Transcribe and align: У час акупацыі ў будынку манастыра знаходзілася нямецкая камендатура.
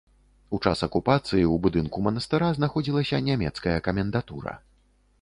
У 0.57 0.59
час 0.69 0.79
акупацыі 0.87 1.41
ў 1.41 1.55
будынку 1.67 1.97
манастыра 2.07 2.51
знаходзілася 2.59 3.23
нямецкая 3.31 3.77
камендатура. 3.91 4.61